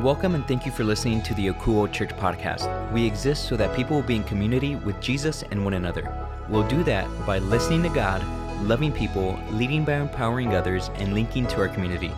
[0.00, 2.92] Welcome and thank you for listening to the Akouo Church podcast.
[2.92, 6.14] We exist so that people will be in community with Jesus and one another.
[6.48, 8.22] We'll do that by listening to God,
[8.62, 12.12] loving people, leading by empowering others, and linking to our community.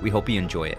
[0.00, 0.78] We hope you enjoy it.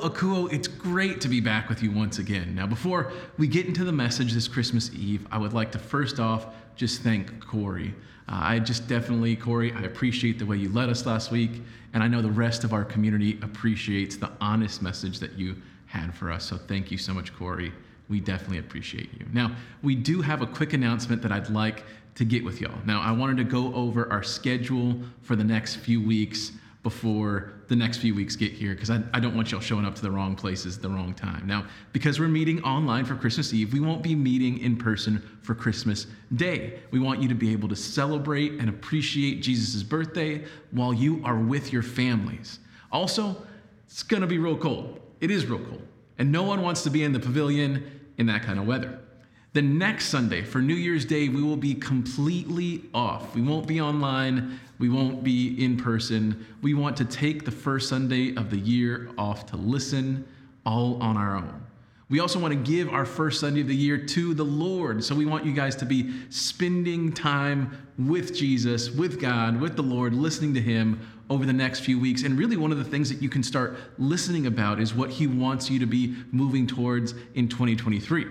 [0.00, 0.52] Akouo.
[0.52, 2.54] It's great to be back with you once again.
[2.54, 6.18] Now, before we get into the message this Christmas Eve, I would like to first
[6.18, 6.46] off
[6.76, 7.94] just thank Corey.
[8.28, 12.02] Uh, I just definitely, Corey, I appreciate the way you led us last week, and
[12.02, 16.30] I know the rest of our community appreciates the honest message that you had for
[16.30, 16.44] us.
[16.44, 17.72] So thank you so much, Corey.
[18.08, 19.26] We definitely appreciate you.
[19.32, 22.78] Now, we do have a quick announcement that I'd like to get with y'all.
[22.84, 27.76] Now, I wanted to go over our schedule for the next few weeks before the
[27.76, 30.10] next few weeks get here because I, I don't want y'all showing up to the
[30.10, 31.46] wrong places at the wrong time.
[31.46, 35.54] Now, because we're meeting online for Christmas Eve, we won't be meeting in person for
[35.54, 36.80] Christmas Day.
[36.90, 41.38] We want you to be able to celebrate and appreciate Jesus' birthday while you are
[41.38, 42.60] with your families.
[42.90, 43.36] Also,
[43.86, 45.00] it's to be real cold.
[45.20, 45.82] It is real cold.
[46.18, 49.00] And no one wants to be in the pavilion in that kind of weather.
[49.52, 53.34] The next Sunday for New Year's Day, we will be completely off.
[53.34, 54.60] We won't be online.
[54.80, 56.46] We won't be in person.
[56.62, 60.26] We want to take the first Sunday of the year off to listen
[60.64, 61.62] all on our own.
[62.08, 65.04] We also want to give our first Sunday of the year to the Lord.
[65.04, 69.82] So we want you guys to be spending time with Jesus, with God, with the
[69.82, 72.22] Lord, listening to Him over the next few weeks.
[72.22, 75.26] And really, one of the things that you can start listening about is what He
[75.26, 78.26] wants you to be moving towards in 2023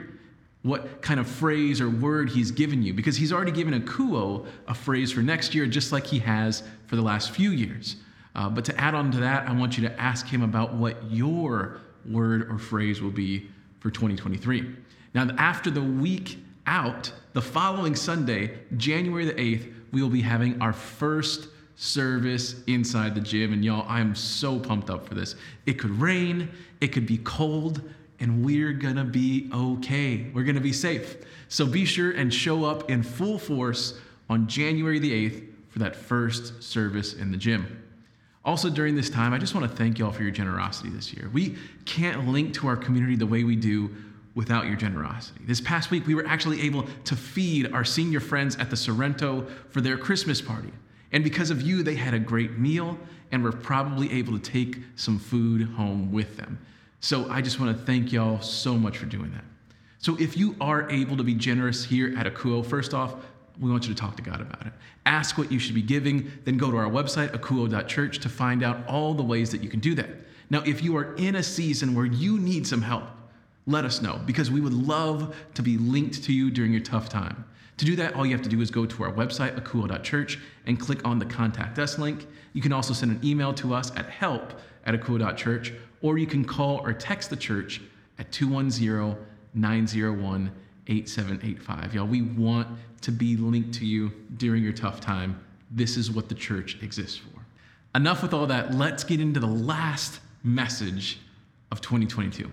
[0.69, 4.73] what kind of phrase or word he's given you because he's already given Akouo a
[4.73, 7.97] phrase for next year just like he has for the last few years.
[8.35, 10.95] Uh, but to add on to that i want you to ask him about what
[11.11, 14.75] your word or phrase will be for 2023
[15.15, 20.61] now after the week out the following sunday january the 8th we will be having
[20.61, 23.53] our first service inside the gym.
[23.53, 25.35] And y'all i'm so pumped up for this.
[25.65, 26.49] It could rain
[26.81, 27.81] it could be cold
[28.19, 30.27] and we're gonna be okay.
[30.33, 31.17] We're gonna be safe.
[31.47, 33.99] So be sure and show up in full force
[34.29, 37.83] on January the 8th for that first service in the gym.
[38.45, 41.29] Also, during this time, I just wanna thank y'all for your generosity this year.
[41.31, 43.95] We can't link to our community the way we do
[44.35, 45.41] without your generosity.
[45.45, 49.45] This past week, we were actually able to feed our senior friends at the Sorrento
[49.69, 50.71] for their Christmas party.
[51.11, 52.97] And because of you, they had a great meal
[53.31, 56.59] and were probably able to take some food home with them.
[56.99, 59.45] So I just want to thank y'all so much for doing that.
[59.99, 63.15] So if you are able to be generous here at Akouo, first off,
[63.59, 64.73] we want you to talk to God about it.
[65.05, 68.87] Ask what you should be giving, then go to our website, akouo.church, to find out
[68.87, 70.09] all the ways that you can do that.
[70.49, 73.03] Now, if you are in a season where you need some help,
[73.65, 77.09] let us know because we would love to be linked to you during your tough
[77.09, 77.43] time.
[77.77, 80.79] To do that, all you have to do is go to our website, akouo.church, and
[80.79, 82.27] click on the Contact Us link.
[82.53, 84.53] You can also send an email to us at help
[84.85, 87.81] at akouo.church, or you can call or text the church
[88.17, 89.17] at 210
[89.53, 90.51] 901
[90.87, 91.93] 8785.
[91.93, 92.67] Y'all, we want
[93.01, 95.39] to be linked to you during your tough time.
[95.71, 97.39] This is what the church exists for.
[97.95, 98.73] Enough with all that.
[98.73, 101.19] Let's get into the last message
[101.71, 102.51] of 2022.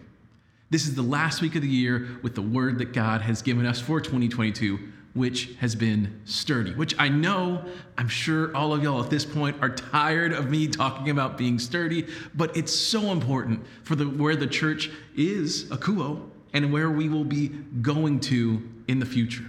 [0.68, 3.66] This is the last week of the year with the word that God has given
[3.66, 4.78] us for 2022
[5.16, 7.64] which has been sturdy, which I know,
[7.96, 11.58] I'm sure all of y'all at this point are tired of me talking about being
[11.58, 17.08] sturdy, but it's so important for the where the church is, Akouo, and where we
[17.08, 19.44] will be going to in the future.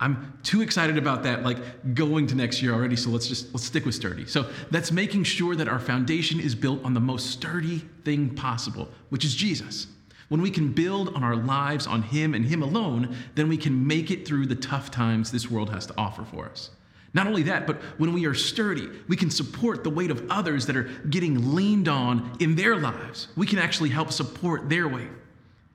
[0.00, 2.96] I'm too excited about that, like going to next year already.
[2.96, 4.26] So let's just let's stick with sturdy.
[4.26, 8.88] So that's making sure that our foundation is built on the most sturdy thing possible,
[9.10, 9.86] which is Jesus.
[10.28, 13.86] When we can build on our lives on Him and Him alone, then we can
[13.86, 16.70] make it through the tough times this world has to offer for us.
[17.12, 20.66] Not only that, but when we are sturdy, we can support the weight of others
[20.66, 23.28] that are getting leaned on in their lives.
[23.36, 25.10] We can actually help support their weight.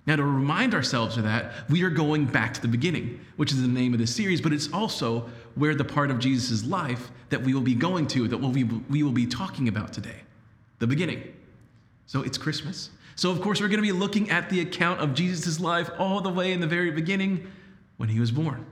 [0.05, 3.61] Now, to remind ourselves of that, we are going back to the beginning, which is
[3.61, 7.41] the name of this series, but it's also where the part of Jesus' life that
[7.41, 10.22] we will be going to, that we will be talking about today
[10.79, 11.22] the beginning.
[12.07, 12.90] So it's Christmas.
[13.19, 16.21] So, of course, we're going to be looking at the account of Jesus' life all
[16.21, 17.51] the way in the very beginning
[17.97, 18.66] when he was born.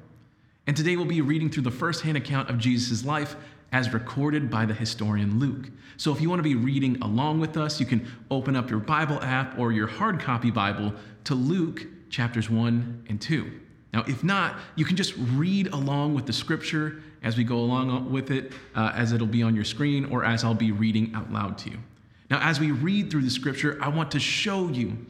[0.65, 3.35] And today we'll be reading through the first-hand account of Jesus' life
[3.73, 5.69] as recorded by the historian Luke.
[5.97, 8.79] So if you want to be reading along with us, you can open up your
[8.79, 10.94] Bible app or your hard copy Bible
[11.25, 13.51] to Luke chapters 1 and 2.
[13.91, 18.13] Now, if not, you can just read along with the scripture as we go along
[18.13, 21.33] with it, uh, as it'll be on your screen, or as I'll be reading out
[21.33, 21.79] loud to you.
[22.29, 25.06] Now, as we read through the scripture, I want to show you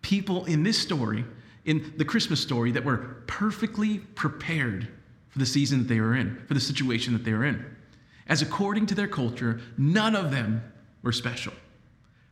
[0.00, 1.24] people in this story,
[1.64, 4.88] in the Christmas story, that were perfectly prepared
[5.28, 7.64] for the season that they were in, for the situation that they were in.
[8.28, 10.62] as according to their culture, none of them
[11.02, 11.52] were special.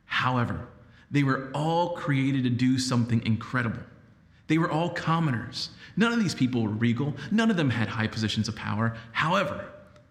[0.04, 0.68] However,
[1.10, 3.82] they were all created to do something incredible.
[4.46, 5.70] They were all commoners.
[5.96, 8.96] None of these people were regal, none of them had high positions of power.
[9.12, 9.66] However,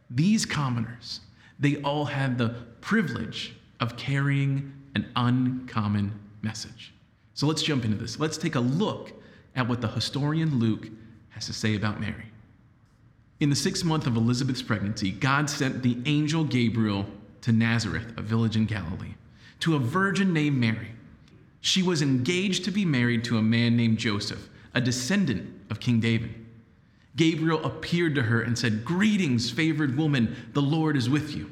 [0.09, 1.21] these commoners,
[1.59, 2.49] they all had the
[2.81, 6.93] privilege of carrying an uncommon message.
[7.33, 8.19] So let's jump into this.
[8.19, 9.13] Let's take a look
[9.55, 10.87] at what the historian Luke
[11.29, 12.25] has to say about Mary.
[13.39, 17.05] In the sixth month of Elizabeth's pregnancy, God sent the angel Gabriel
[17.41, 19.15] to Nazareth, a village in Galilee,
[19.61, 20.89] to a virgin named Mary.
[21.61, 25.99] She was engaged to be married to a man named Joseph, a descendant of King
[25.99, 26.33] David.
[27.15, 31.51] Gabriel appeared to her and said, Greetings, favored woman, the Lord is with you.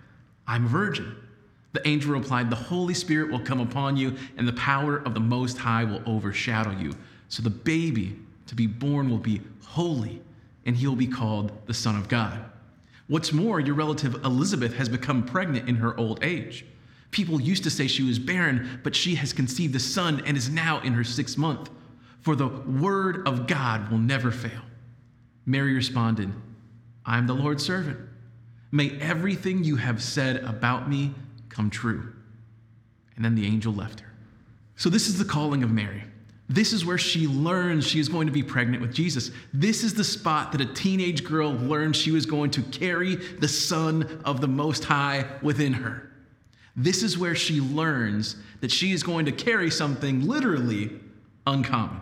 [0.47, 1.15] I'm a virgin.
[1.73, 5.19] The angel replied, The Holy Spirit will come upon you, and the power of the
[5.19, 6.93] Most High will overshadow you.
[7.29, 8.17] So the baby
[8.47, 10.21] to be born will be holy,
[10.65, 12.43] and he will be called the Son of God.
[13.07, 16.65] What's more, your relative Elizabeth has become pregnant in her old age.
[17.11, 20.49] People used to say she was barren, but she has conceived a son and is
[20.49, 21.69] now in her sixth month.
[22.21, 24.61] For the word of God will never fail.
[25.45, 26.31] Mary responded,
[27.05, 27.99] I am the Lord's servant.
[28.71, 31.13] May everything you have said about me
[31.49, 32.13] come true.
[33.15, 34.13] And then the angel left her.
[34.75, 36.03] So, this is the calling of Mary.
[36.49, 39.31] This is where she learns she is going to be pregnant with Jesus.
[39.53, 43.47] This is the spot that a teenage girl learned she was going to carry the
[43.47, 46.11] Son of the Most High within her.
[46.75, 50.99] This is where she learns that she is going to carry something literally
[51.47, 52.01] uncommon.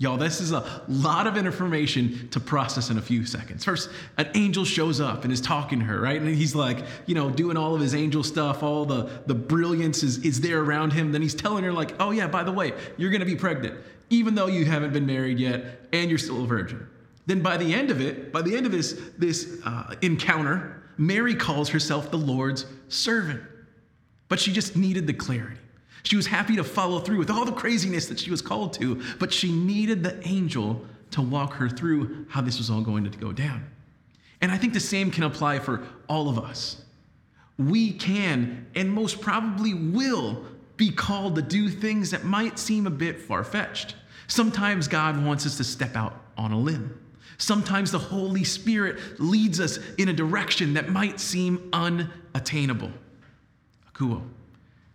[0.00, 3.66] Y'all, this is a lot of information to process in a few seconds.
[3.66, 6.18] First, an angel shows up and is talking to her, right?
[6.18, 10.02] And he's like, you know, doing all of his angel stuff, all the, the brilliance
[10.02, 11.12] is, is there around him.
[11.12, 14.34] Then he's telling her, like, oh, yeah, by the way, you're to be pregnant, even
[14.34, 16.88] though you haven't been married yet and you're still a virgin.
[17.26, 21.34] Then by the end of it, by the end of this, this uh, encounter, Mary
[21.34, 23.42] calls herself the Lord's servant.
[24.28, 25.60] But she just needed the clarity.
[26.02, 29.02] She was happy to follow through with all the craziness that she was called to,
[29.18, 33.18] but she needed the angel to walk her through how this was all going to
[33.18, 33.66] go down.
[34.40, 36.82] And I think the same can apply for all of us.
[37.58, 40.44] We can, and most probably will,
[40.76, 43.96] be called to do things that might seem a bit far fetched.
[44.28, 46.98] Sometimes God wants us to step out on a limb.
[47.36, 52.92] Sometimes the Holy Spirit leads us in a direction that might seem unattainable.
[53.92, 54.22] Akouo.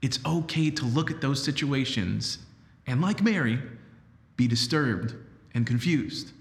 [0.05, 2.37] It's okay to look at those situations
[2.85, 3.57] and, like Mary,
[4.37, 5.15] be disturbed
[5.55, 6.31] and confused.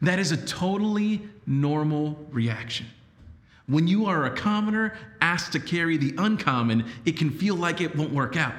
[0.00, 2.86] That is a totally normal reaction.
[3.68, 7.94] When you are a commoner asked to carry the uncommon, it can feel like it
[7.94, 8.56] won't work out.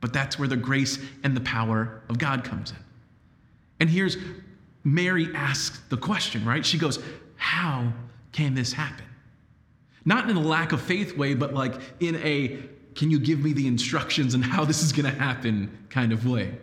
[0.00, 2.78] But that's where the grace and the power of God comes in.
[3.78, 4.16] And here's
[4.84, 6.64] Mary asks the question, right?
[6.64, 6.98] She goes,
[7.36, 7.92] How
[8.32, 9.04] can this happen?
[10.06, 13.52] Not in a lack of faith way, but like in a can you give me
[13.52, 16.54] the instructions on how this is going to happen kind of way?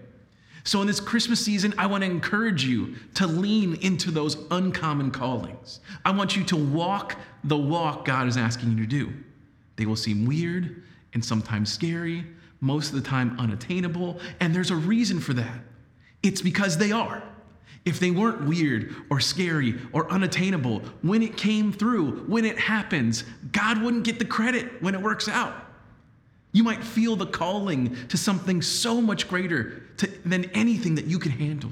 [0.63, 5.11] So, in this Christmas season, I want to encourage you to lean into those uncommon
[5.11, 5.79] callings.
[6.05, 9.13] I want you to walk the walk God is asking you to do.
[9.77, 10.83] They will seem weird
[11.13, 12.25] and sometimes scary,
[12.61, 15.61] most of the time unattainable, and there's a reason for that.
[16.21, 17.23] It's because they are.
[17.85, 23.23] If they weren't weird or scary or unattainable, when it came through, when it happens,
[23.53, 25.68] God wouldn't get the credit when it works out.
[26.51, 31.19] You might feel the calling to something so much greater to, than anything that you
[31.19, 31.71] can handle.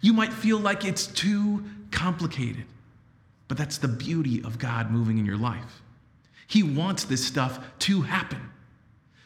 [0.00, 2.64] You might feel like it's too complicated,
[3.46, 5.82] but that's the beauty of God moving in your life.
[6.46, 8.40] He wants this stuff to happen.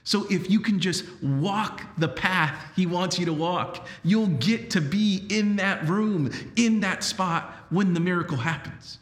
[0.04, 4.70] So if you can just walk the path He wants you to walk, you'll get
[4.70, 8.98] to be in that room, in that spot when the miracle happens.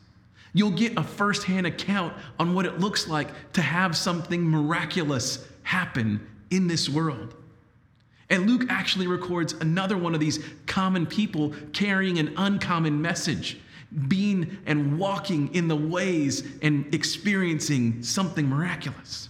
[0.53, 6.27] You'll get a firsthand account on what it looks like to have something miraculous happen
[6.51, 7.35] in this world.
[8.29, 13.59] And Luke actually records another one of these common people carrying an uncommon message,
[14.07, 19.29] being and walking in the ways and experiencing something miraculous.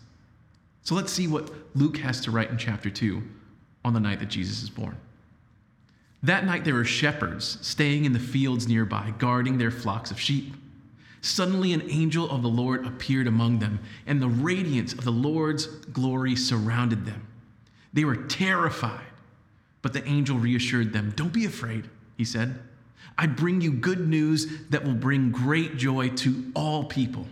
[0.83, 3.23] So let's see what Luke has to write in chapter 2
[3.85, 4.97] on the night that Jesus is born.
[6.23, 10.55] That night there were shepherds staying in the fields nearby, guarding their flocks of sheep.
[11.23, 15.67] Suddenly, an angel of the Lord appeared among them, and the radiance of the Lord's
[15.67, 17.27] glory surrounded them.
[17.93, 19.05] They were terrified,
[19.83, 21.12] but the angel reassured them.
[21.17, 22.59] Don't be afraid, he said.
[23.19, 27.27] I bring you good news that will bring great joy to all people.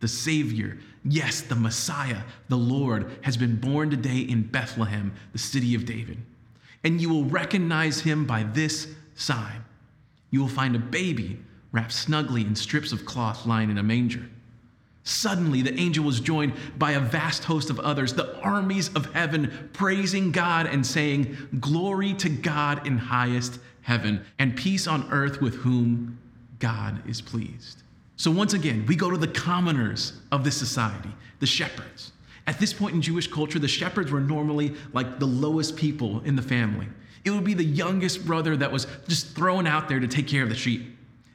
[0.00, 5.74] The Savior, yes, the Messiah, the Lord, has been born today in Bethlehem, the city
[5.74, 6.18] of David.
[6.82, 9.64] And you will recognize him by this sign.
[10.30, 11.38] You will find a baby
[11.74, 14.24] wrapped snugly in strips of cloth lying in a manger.
[15.02, 19.68] Suddenly, the angel was joined by a vast host of others, the armies of heaven,
[19.72, 25.56] praising God and saying, Glory to God in highest heaven, and peace on earth with
[25.56, 26.16] whom
[26.60, 27.82] God is pleased.
[28.16, 32.12] So, once again, we go to the commoners of this society, the shepherds.
[32.46, 36.36] At this point in Jewish culture, the shepherds were normally like the lowest people in
[36.36, 36.86] the family.
[37.24, 40.44] It would be the youngest brother that was just thrown out there to take care
[40.44, 40.93] of the sheep.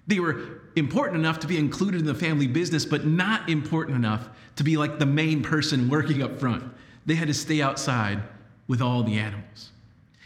[0.10, 4.28] They were important enough to be included in the family business, but not important enough
[4.56, 6.64] to be like the main person working up front.
[7.06, 8.24] They had to stay outside
[8.68, 9.70] with all the animals.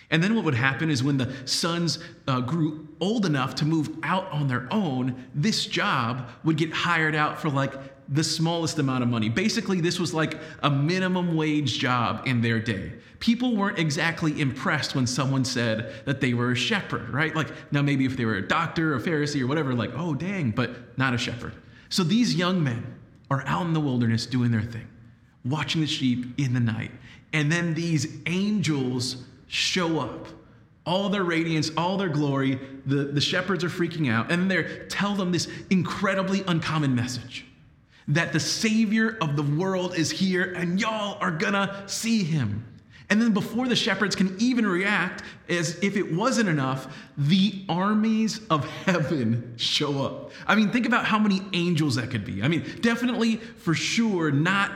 [0.09, 1.99] And then what would happen is when the sons
[2.29, 7.13] uh, grew old enough to move out on their own, this job would get hired
[7.13, 7.73] out for like
[8.09, 9.29] the smallest amount of money.
[9.29, 12.93] Basically, this was like a minimum wage job in their day.
[13.19, 17.33] People weren't exactly impressed when someone said that they were a shepherd, right?
[17.35, 20.51] Like, now maybe if they were a doctor, a Pharisee, or whatever, like, oh, dang,
[20.51, 21.53] but not a shepherd.
[21.89, 22.99] So these young men
[23.31, 24.87] are out in the wilderness doing their thing,
[25.45, 26.91] watching the sheep in the night.
[27.31, 30.27] And then these angels show up
[30.85, 32.59] all their radiance, all their glory.
[32.85, 37.45] The, the shepherds are freaking out, and they tell them this incredibly uncommon message
[38.07, 42.65] that the Savior of the world is here and y'all are gonna see him.
[43.09, 48.41] And then before the shepherds can even react, as if it wasn't enough, the armies
[48.49, 50.31] of heaven show up.
[50.47, 52.41] I mean, think about how many angels that could be.
[52.41, 54.71] I mean, definitely for sure not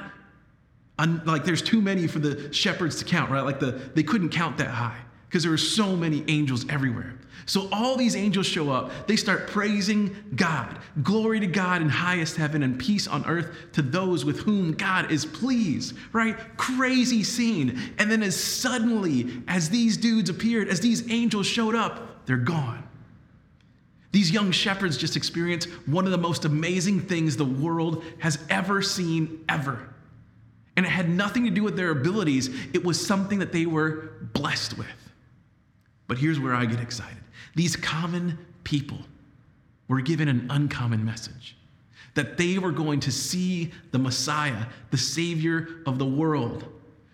[1.25, 3.41] like there's too many for the shepherds to count, right?
[3.41, 4.97] Like the they couldn't count that high
[5.29, 7.15] because there were so many angels everywhere.
[7.47, 9.07] So all these angels show up.
[9.07, 10.77] They start praising God.
[11.01, 15.11] Glory to God in highest heaven and peace on earth to those with whom God
[15.13, 16.37] is pleased, right?
[16.57, 17.79] Crazy scene.
[17.99, 22.83] And then as suddenly as these dudes appeared, as these angels showed up, they're gone.
[24.11, 28.81] These young shepherds just experienced one of the most amazing things the world has ever
[28.81, 29.93] seen ever.
[30.75, 34.11] And it had nothing to do with their abilities, it was something that they were
[34.33, 35.06] blessed with.
[36.07, 37.17] But here's where I get excited.
[37.55, 38.99] These common people
[39.87, 41.55] were given an uncommon message
[42.13, 46.65] that they were going to see the Messiah, the Savior of the world.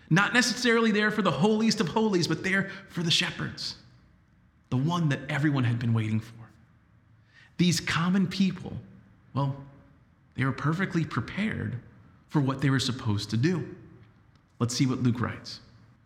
[0.08, 3.76] Not necessarily there for the holiest of holies, but there for the shepherds,
[4.70, 6.32] the one that everyone had been waiting for.
[7.58, 8.72] These common people,
[9.34, 9.54] well,
[10.36, 11.76] they were perfectly prepared
[12.28, 13.76] for what they were supposed to do.
[14.58, 15.60] Let's see what Luke writes.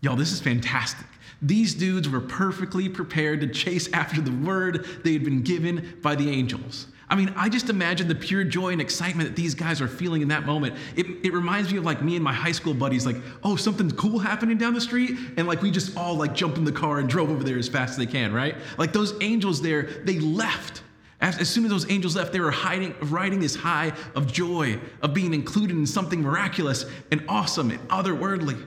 [0.00, 1.06] Y'all, this is fantastic.
[1.42, 6.14] These dudes were perfectly prepared to chase after the word they had been given by
[6.14, 6.86] the angels.
[7.10, 10.20] I mean, I just imagine the pure joy and excitement that these guys are feeling
[10.20, 10.76] in that moment.
[10.94, 13.90] It, it reminds me of like me and my high school buddies, like, oh, something
[13.92, 15.16] cool happening down the street.
[15.36, 17.68] And like we just all like jumped in the car and drove over there as
[17.68, 18.56] fast as they can, right?
[18.76, 20.82] Like those angels there, they left.
[21.20, 24.78] As, as soon as those angels left, they were hiding, riding this high of joy,
[25.00, 28.66] of being included in something miraculous and awesome and otherworldly.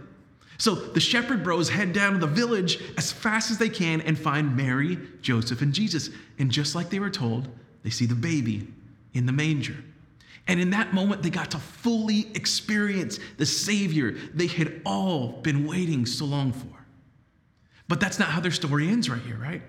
[0.62, 4.16] So the shepherd bros head down to the village as fast as they can and
[4.16, 6.12] find Mary, Joseph, and Jesus.
[6.38, 7.48] And just like they were told,
[7.82, 8.68] they see the baby
[9.16, 9.76] in the manger.
[10.48, 15.66] And in that moment, they got to fully experience the Savior they had all been
[15.66, 16.86] waiting so long for.
[17.88, 19.64] But that's not how their story ends right here, right?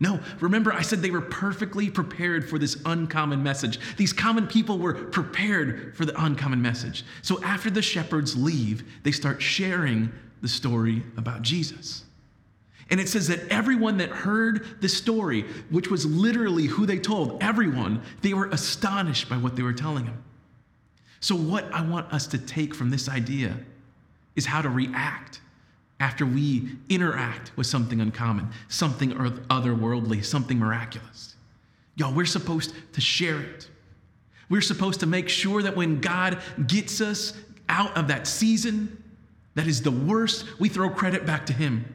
[0.00, 3.80] No, remember, I said they were perfectly prepared for this uncommon message.
[3.96, 7.04] These common people were prepared for the uncommon message.
[7.22, 12.04] So after the shepherds leave, they start sharing the story about Jesus.
[12.90, 17.42] And it says that everyone that heard the story, which was literally who they told,
[17.42, 20.22] everyone, they were astonished by what they were telling him.
[21.20, 23.58] So, what I want us to take from this idea
[24.36, 25.40] is how to react
[26.00, 31.34] after we interact with something uncommon, something otherworldly, something miraculous.
[31.96, 33.68] Y'all, we're supposed to share it.
[34.48, 37.34] We're supposed to make sure that when God gets us
[37.68, 39.02] out of that season
[39.56, 41.94] that is the worst, we throw credit back to Him.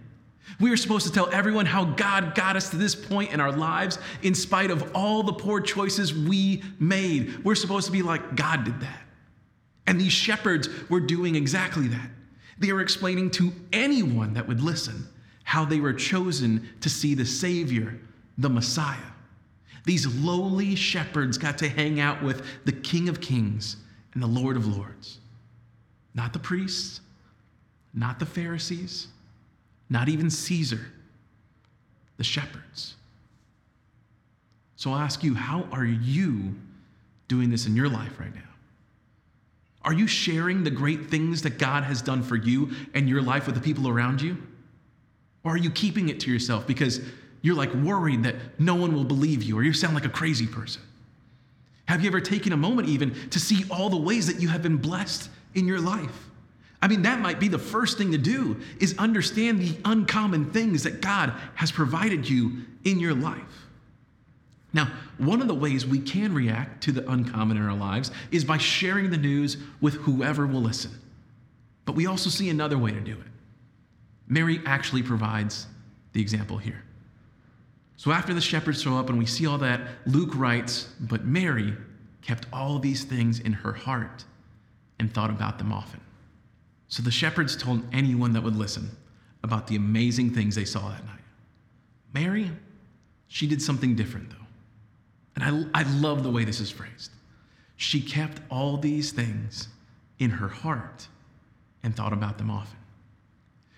[0.59, 3.51] We are supposed to tell everyone how God got us to this point in our
[3.51, 7.43] lives in spite of all the poor choices we made.
[7.43, 9.01] We're supposed to be like, God did that.
[9.87, 12.09] And these shepherds were doing exactly that.
[12.57, 15.07] They were explaining to anyone that would listen
[15.43, 17.99] how they were chosen to see the Savior,
[18.37, 18.97] the Messiah.
[19.85, 23.77] These lowly shepherds got to hang out with the King of Kings
[24.13, 25.19] and the Lord of Lords.
[26.13, 27.01] Not the priests,
[27.93, 29.07] not the Pharisees,
[29.89, 30.85] not even Caesar,
[32.17, 32.95] the shepherds.
[34.75, 36.55] So I'll ask you, how are you
[37.27, 38.41] doing this in your life right now?
[39.83, 43.45] Are you sharing the great things that God has done for you and your life
[43.45, 44.37] with the people around you?
[45.43, 47.01] Or are you keeping it to yourself because
[47.41, 50.47] you're like worried that no one will believe you or you sound like a crazy
[50.47, 50.81] person?
[51.85, 54.63] Have you ever taken a moment even to see all the ways that you have
[54.63, 56.29] been blessed in your life?
[56.81, 60.83] I mean, that might be the first thing to do is understand the uncommon things
[60.83, 63.67] that God has provided you in your life.
[64.73, 68.43] Now, one of the ways we can react to the uncommon in our lives is
[68.43, 70.91] by sharing the news with whoever will listen.
[71.85, 73.27] But we also see another way to do it.
[74.27, 75.67] Mary actually provides
[76.13, 76.83] the example here.
[77.97, 81.73] So after the shepherds show up and we see all that, Luke writes, But Mary
[82.21, 84.25] kept all these things in her heart
[84.99, 85.99] and thought about them often.
[86.87, 88.89] So the shepherds told anyone that would listen
[89.43, 91.19] about the amazing things they saw that night.
[92.13, 92.51] Mary,
[93.27, 94.42] she did something different though.
[95.35, 97.11] And I, I love the way this is phrased.
[97.75, 99.67] She kept all these things
[100.19, 101.07] in her heart
[101.81, 102.77] and thought about them often.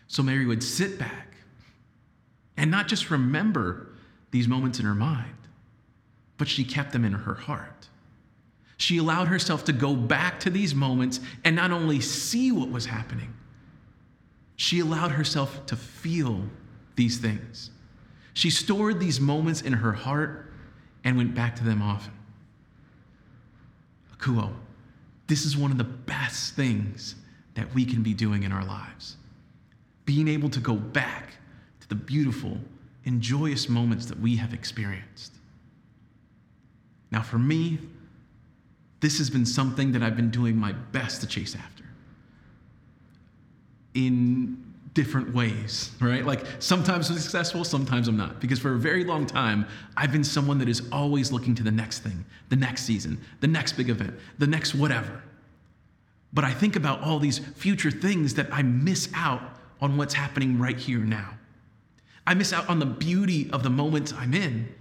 [0.07, 1.35] So Mary would sit back
[2.57, 3.87] and not just remember
[4.31, 5.35] these moments in her mind,
[6.37, 7.87] but she kept them in her heart.
[8.77, 12.85] She allowed herself to go back to these moments and not only see what was
[12.85, 13.33] happening,
[14.57, 16.43] she allowed herself to feel
[16.95, 17.71] these things.
[18.33, 20.51] She stored these moments in her heart
[21.05, 22.11] and went back to them often.
[24.17, 24.51] Akouo,
[25.27, 27.15] this is one of the best things
[27.53, 29.15] that we can be doing in our lives.
[30.03, 31.35] Being able to go back
[31.79, 32.57] to the beautiful
[33.05, 35.33] and joyous moments that we have experienced.
[37.11, 37.79] Now, for me,
[38.99, 41.85] this has been something that I've been doing my best to chase after
[43.95, 46.25] in different ways, right?
[46.25, 48.39] Like sometimes I'm successful, sometimes I'm not.
[48.39, 51.71] Because for a very long time, I've been someone that is always looking to the
[51.71, 55.21] next thing, the next season, the next big event, the next whatever.
[56.33, 59.41] But I think about all these future things that I miss out
[59.81, 61.29] on what's happening right here now.
[62.25, 64.73] I miss out on the beauty of the moment I'm in.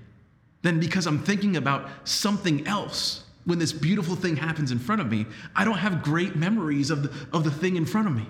[0.62, 5.11] Then, because I'm thinking about something else when this beautiful thing happens in front of
[5.11, 8.27] me, I don't have great memories of the, of the thing in front of me.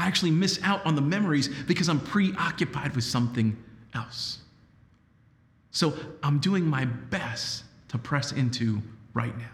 [0.00, 3.54] I actually miss out on the memories because I'm preoccupied with something
[3.92, 4.38] else.
[5.72, 8.80] So I'm doing my best to press into
[9.12, 9.44] right now.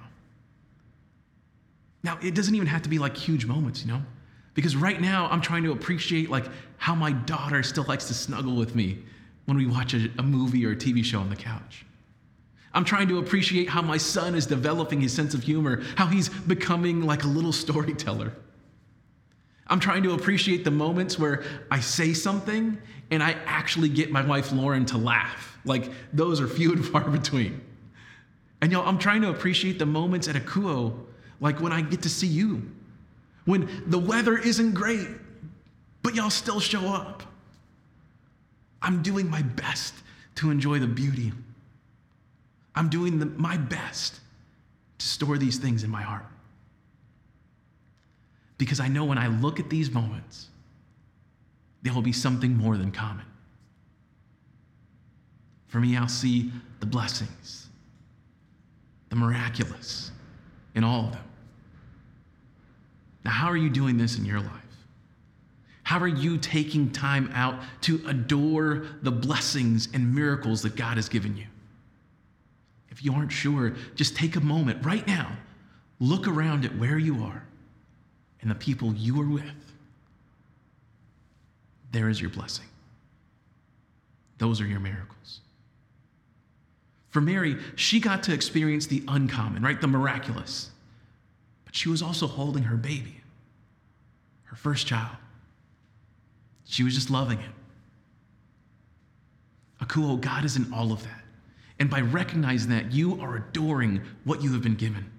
[2.05, 4.01] Now, it doesn't even have to be like huge moments, you know?
[4.55, 6.45] Because right now I'm trying to appreciate like
[6.77, 8.99] how my daughter still likes to snuggle with me
[9.47, 11.85] when we watch a, a movie or a TV show on the couch.
[12.73, 16.29] I'm trying to appreciate how my son is developing his sense of humor, how he's
[16.29, 18.33] becoming like a little storyteller.
[19.69, 22.79] I'm trying to appreciate the moments where I say something
[23.11, 25.59] and I actually get my wife Lauren to laugh.
[25.65, 27.61] Like those are few and far between.
[28.61, 30.99] And y'all, I'm trying to appreciate the moments at Akouo,
[31.41, 32.71] like when I get to see you,
[33.45, 35.09] when the weather isn't great,
[36.03, 37.23] but y'all still show up.
[38.81, 39.95] I'm doing my best
[40.37, 41.33] to enjoy the beauty.
[42.75, 44.21] I'm doing the, my best
[44.99, 46.27] to store these things in my heart.
[48.59, 50.49] Because I know when I look at these moments,
[51.83, 53.25] there will be something more than common.
[55.69, 57.69] For me, I'll see the blessings,
[59.11, 60.11] the miraculous
[60.75, 61.23] in all of them.
[63.25, 64.51] Now, how are you doing this in your life?
[65.83, 71.09] How are you taking time out to adore the blessings and miracles that God has
[71.09, 71.47] given you?
[72.91, 75.37] If you aren't sure, just take a moment right now,
[76.01, 77.47] look around at where you are
[78.47, 79.75] and the people you are with,
[81.91, 82.67] there is your blessing.
[84.39, 85.41] Those are your miracles.
[87.09, 89.81] For Mary, she got to experience the uncommon, right?
[89.81, 90.71] The miraculous.
[91.65, 93.21] But she was also holding her baby,
[94.45, 95.17] her first child.
[96.67, 97.51] She was just loving it.
[99.85, 101.25] Akouo, God is in all of that.
[101.81, 105.11] And by recognizing that, you are adoring what you have been given.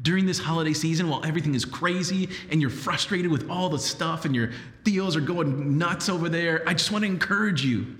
[0.00, 4.24] During this holiday season, while everything is crazy and you're frustrated with all the stuff
[4.24, 4.50] and your
[4.84, 7.98] deals are going nuts over there, I just want to encourage you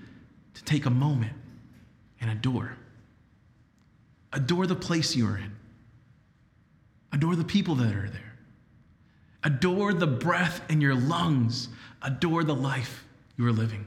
[0.55, 1.35] to take a moment
[2.20, 2.76] and adore.
[4.33, 5.52] Adore the place you are in.
[7.12, 8.38] Adore the people that are there.
[9.44, 11.68] Adore the breath in your lungs.
[12.00, 13.05] Adore the life
[13.37, 13.85] you are living.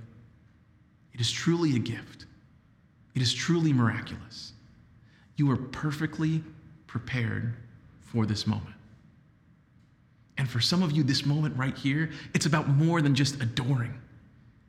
[1.14, 2.26] It is truly a gift.
[3.16, 4.54] It is truly miraculous.
[5.38, 6.44] You are perfectly
[6.88, 7.56] prepared
[8.16, 8.76] for this moment.
[10.38, 13.94] And for some of you, this moment right here, it's about more than just adoring.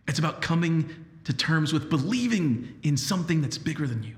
[0.08, 0.88] It's about coming
[1.24, 4.16] to terms with believing in something that's bigger than you.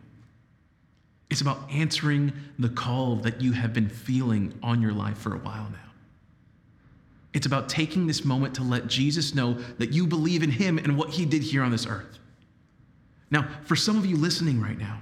[1.31, 5.38] It's about answering the call that you have been feeling on your life for a
[5.38, 5.91] while now.
[7.35, 10.97] It's about taking this moment to let Jesus know that you believe in him and
[10.97, 12.19] what he did here on this earth.
[13.31, 15.01] Now, for some of you listening right now,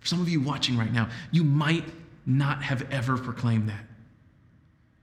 [0.00, 1.84] for some of you watching right now, you might
[2.28, 3.84] not have ever proclaimed that.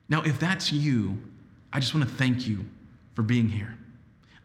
[0.07, 1.17] Now, if that's you,
[1.73, 2.63] I just want to thank you
[3.15, 3.75] for being here.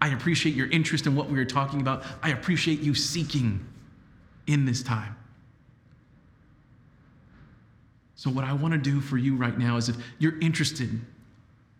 [0.01, 2.05] I appreciate your interest in what we are talking about.
[2.23, 3.65] I appreciate you seeking
[4.47, 5.15] in this time.
[8.15, 10.89] So, what I want to do for you right now is if you're interested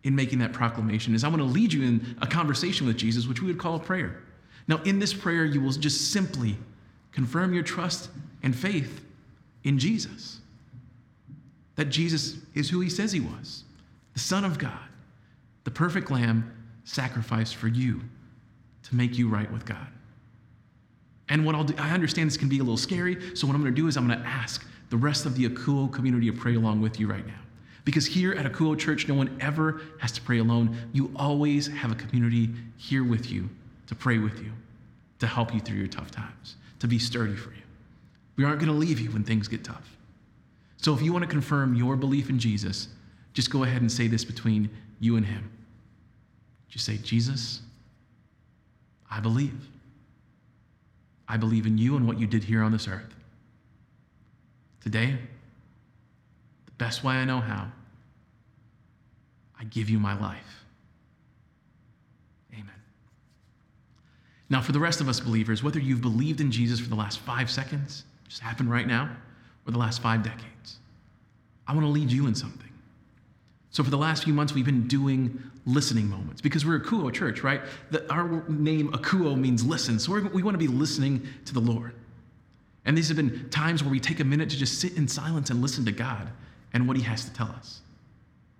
[0.03, 3.27] in making that proclamation, is I want to lead you in a conversation with Jesus,
[3.27, 4.21] which we would call a prayer.
[4.67, 6.57] Now, in this prayer, you will just simply
[7.11, 8.09] confirm your trust
[8.43, 9.01] and faith
[9.63, 10.40] in Jesus.
[11.75, 13.63] That Jesus is who he says he was
[14.13, 14.77] the Son of God,
[15.63, 16.51] the perfect Lamb
[16.83, 18.01] sacrificed for you
[18.83, 19.87] to make you right with God.
[21.29, 23.61] And what I'll do, I understand this can be a little scary, so what I'm
[23.61, 26.37] going to do is I'm going to ask the rest of the Akouo community to
[26.37, 27.39] pray along with you right now.
[27.85, 30.75] Because here at Akouo Church, no one ever has to pray alone.
[30.91, 33.49] You always have a community here with you
[33.87, 34.51] to pray with you,
[35.19, 37.61] to help you through your tough times, to be sturdy for you.
[38.35, 39.97] We aren't going to leave you when things get tough.
[40.81, 42.87] So if you want to confirm your belief in Jesus,
[43.33, 45.49] just go ahead and say this between you and him.
[46.67, 47.61] Just say, Jesus,
[49.09, 49.69] I believe.
[51.27, 53.13] I believe in you and what you did here on this earth.
[54.81, 55.17] Today,
[56.65, 57.71] the best way I know how,
[59.59, 60.65] I give you my life.
[62.53, 62.65] Amen.
[64.49, 67.19] Now, for the rest of us believers, whether you've believed in Jesus for the last
[67.19, 69.15] five seconds, just happened right now,
[69.65, 70.79] or the last five decades,
[71.67, 72.69] I want to lead you in something.
[73.71, 77.13] So, for the last few months, we've been doing listening moments because we're a Akouo
[77.13, 77.61] church, right?
[77.89, 79.97] The, our name, Akouo, means listen.
[79.97, 81.93] So, we want to be listening to the Lord.
[82.83, 85.49] And these have been times where we take a minute to just sit in silence
[85.49, 86.29] and listen to God
[86.73, 87.81] and what He has to tell us.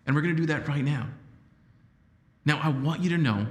[0.05, 1.07] And we're going to do that right now.
[2.45, 3.47] Now, I want you to know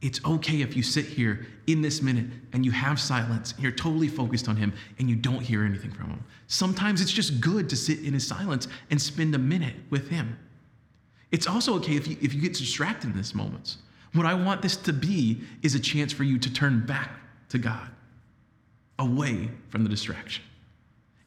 [0.00, 3.72] it's okay if you sit here in this minute and you have silence, and you're
[3.72, 6.24] totally focused on Him, and you don't hear anything from Him.
[6.46, 10.38] Sometimes it's just good to sit in His silence and spend a minute with Him.
[11.30, 13.78] It's also okay if you, if you get distracted in this moments.
[14.12, 17.10] What I want this to be is a chance for you to turn back
[17.48, 17.88] to God,
[18.98, 20.44] away from the distraction.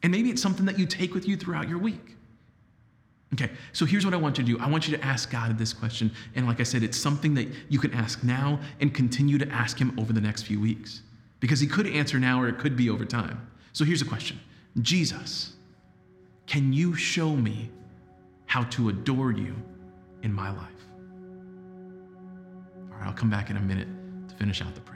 [0.02, 2.15] And maybe it's something that you take with you throughout your week.
[3.38, 4.58] Okay, so here's what I want you to do.
[4.58, 6.10] I want you to ask God this question.
[6.34, 9.78] And like I said, it's something that you can ask now and continue to ask
[9.78, 11.02] Him over the next few weeks.
[11.40, 13.46] Because He could answer now or it could be over time.
[13.72, 14.40] So here's a question
[14.80, 15.52] Jesus,
[16.46, 17.70] can you show me
[18.46, 19.54] how to adore you
[20.22, 20.60] in my life.
[22.90, 23.88] All right, I'll come back in a minute
[24.28, 24.95] to finish out the prayer.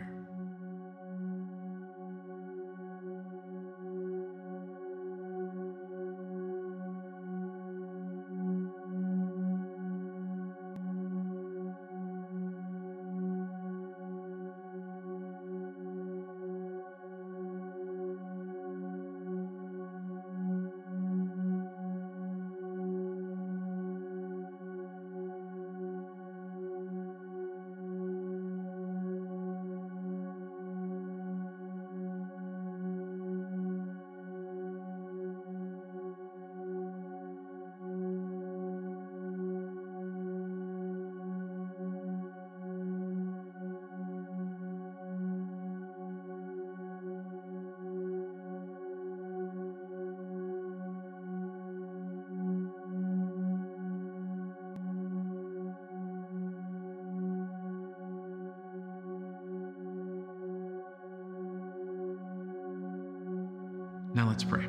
[64.14, 64.66] Now let's pray.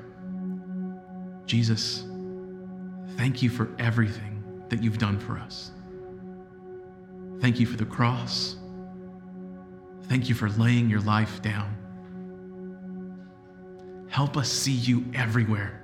[1.46, 2.06] Jesus,
[3.18, 5.72] thank you for everything that you've done for us.
[7.42, 8.56] Thank you for the cross.
[10.04, 11.78] Thank you for laying your life down.
[14.10, 15.82] help us see you everywhere.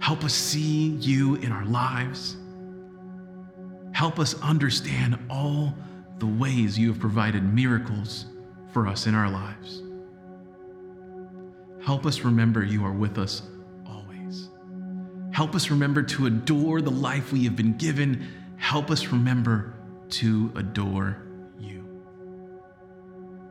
[0.00, 2.36] Help us see you in our lives.
[3.92, 5.74] Help us understand all
[6.18, 8.26] the ways you have provided miracles
[8.72, 9.82] for us in our lives.
[11.88, 13.40] Help us remember you are with us
[13.86, 14.50] always.
[15.32, 18.28] Help us remember to adore the life we have been given.
[18.58, 19.72] Help us remember
[20.10, 21.16] to adore
[21.58, 21.82] you.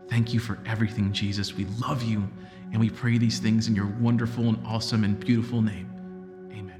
[0.07, 1.55] Thank you for everything, Jesus.
[1.55, 2.29] We love you,
[2.71, 5.89] and we pray these things in your wonderful and awesome and beautiful name.
[6.51, 6.79] Amen.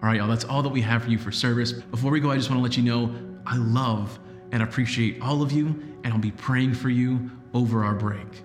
[0.00, 1.72] All right, y'all, that's all that we have for you for service.
[1.72, 3.12] Before we go, I just want to let you know
[3.44, 4.20] I love
[4.52, 5.66] and appreciate all of you,
[6.04, 8.44] and I'll be praying for you over our break.